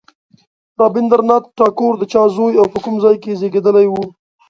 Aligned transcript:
رابندر 0.79 1.21
ناته 1.29 1.47
ټاګور 1.57 1.93
د 1.97 2.03
چا 2.11 2.23
زوی 2.35 2.53
او 2.59 2.65
په 2.73 2.77
کوم 2.83 2.95
ځای 3.03 3.15
کې 3.23 3.37
زېږېدلی 3.39 3.87
و. 3.89 3.95